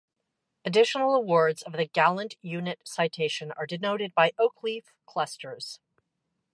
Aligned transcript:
Additional 0.65 1.13
awards 1.13 1.61
of 1.61 1.73
the 1.73 1.85
Gallant 1.85 2.33
Unit 2.41 2.79
Citation 2.87 3.51
are 3.51 3.67
denoted 3.67 4.15
by 4.15 4.31
oak 4.39 4.63
leaf 4.63 4.95
clusters. 5.05 5.79